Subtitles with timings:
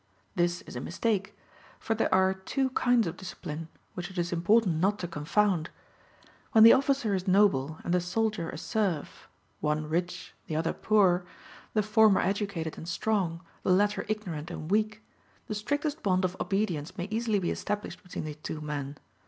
[0.35, 1.37] This is a mistake,
[1.77, 5.69] for there are two kinds of discipline, which it is important not to confound.
[6.53, 9.27] When the officer is noble and the soldier a serf
[9.59, 11.23] one rich, the other poor
[11.75, 15.03] the former educated and strong, the latter ignorant and weak
[15.45, 18.97] the strictest bond of obedience may easily be established between the two men.